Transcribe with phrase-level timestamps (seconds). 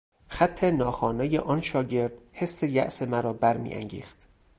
[0.27, 4.27] خط ناخوانای آن شاگرد حس یاس مرا برمیانگیخت.